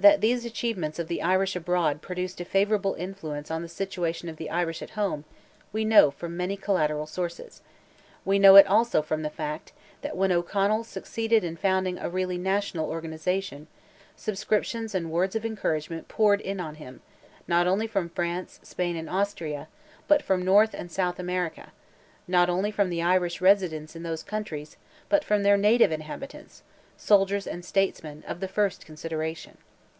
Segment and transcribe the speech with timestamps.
[0.00, 4.36] That these achievements of the Irish abroad produced a favourable influence on the situation of
[4.36, 5.24] the Irish at home,
[5.72, 7.62] we know from many collateral sources;
[8.24, 12.38] we know it also from the fact, that when O'Connell succeeded in founding a really
[12.38, 13.66] national organization,
[14.14, 17.00] subscriptions and words of encouragement poured in on him,
[17.48, 19.66] not only from France, Spain, and Austria,
[20.06, 21.72] but from North and South America,
[22.28, 24.76] not only from the Irish residents in those countries,
[25.08, 29.58] but from their native inhabitants—soldiers and statesmen—of the first consideration.